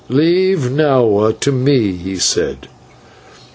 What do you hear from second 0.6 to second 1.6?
Nahua to